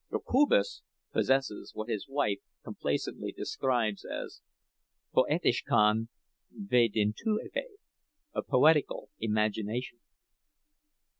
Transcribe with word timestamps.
Jokubas 0.09 0.81
possesses 1.13 1.73
what 1.75 1.87
his 1.87 2.07
wife 2.09 2.39
complacently 2.63 3.31
describes 3.31 4.03
as 4.03 4.41
"poetiszka 5.13 6.07
vaidintuve"—a 6.59 8.41
poetical 8.45 9.11
imagination. 9.19 9.99